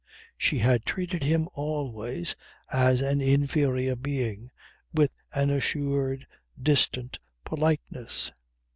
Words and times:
She 0.35 0.57
had 0.57 0.83
treated 0.83 1.21
him 1.21 1.47
always 1.53 2.35
as 2.73 3.01
an 3.01 3.21
inferior 3.21 3.95
being 3.95 4.49
with 4.91 5.11
an 5.31 5.51
assured, 5.51 6.25
distant 6.59 7.19
politeness. 7.45 8.31